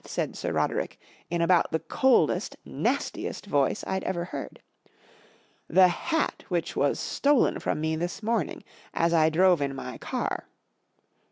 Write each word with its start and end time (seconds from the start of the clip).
said 0.03 0.35
Sir 0.35 0.51
Roderick 0.51 0.99
in 1.29 1.41
about 1.41 1.69
the 1.71 1.77
coldest, 1.77 2.55
nastiest 2.65 3.45
voice 3.45 3.83
I'd 3.85 4.03
ever 4.03 4.25
heard, 4.25 4.59
The 5.67 5.89
hat 5.89 6.43
which 6.49 6.75
was 6.75 6.99
stolen 6.99 7.59
from 7.59 7.79
me 7.79 7.95
this 7.95 8.23
morning 8.23 8.63
as 8.95 9.13
I 9.13 9.29
drove 9.29 9.61
in 9.61 9.75
my 9.75 9.99
car." 9.99 10.47